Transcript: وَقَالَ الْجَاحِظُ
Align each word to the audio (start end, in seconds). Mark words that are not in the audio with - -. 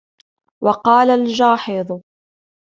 وَقَالَ 0.63 1.09
الْجَاحِظُ 1.09 2.01